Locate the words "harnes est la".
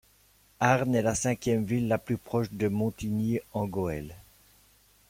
0.59-1.13